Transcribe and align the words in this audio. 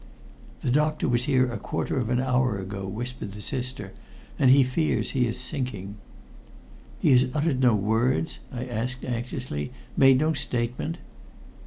"The 0.61 0.71
doctor 0.71 1.07
was 1.07 1.25
here 1.25 1.45
a 1.51 1.59
quarter 1.59 1.99
of 1.99 2.09
an 2.09 2.19
hour 2.19 2.57
ago," 2.57 2.87
whispered 2.87 3.33
the 3.33 3.39
sister. 3.43 3.91
"And 4.39 4.49
he 4.49 4.63
fears 4.63 5.11
he 5.11 5.27
is 5.27 5.39
sinking." 5.39 5.93
"He 6.99 7.11
has 7.11 7.29
uttered 7.35 7.59
no 7.59 7.75
words?" 7.75 8.39
I 8.51 8.65
asked 8.65 9.05
anxiously. 9.05 9.71
"Made 9.95 10.17
no 10.17 10.33
statement?" 10.33 10.97